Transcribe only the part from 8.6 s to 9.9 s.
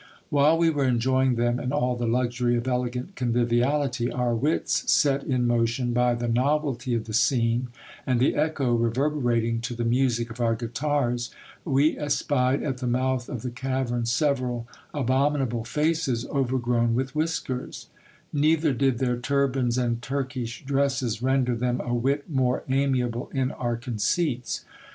reverberating to the